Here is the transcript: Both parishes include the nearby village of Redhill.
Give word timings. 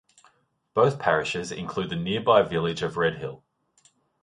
Both 0.73 0.97
parishes 0.97 1.51
include 1.51 1.91
the 1.91 1.95
nearby 1.95 2.41
village 2.41 2.81
of 2.81 2.97
Redhill. 2.97 3.43